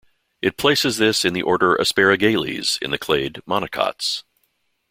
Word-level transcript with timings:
It 0.41 0.57
places 0.57 0.97
this 0.97 1.23
in 1.23 1.33
the 1.35 1.43
order 1.43 1.75
Asparagales, 1.77 2.81
in 2.81 2.89
the 2.89 2.97
clade 2.97 3.39
monocots. 3.47 4.23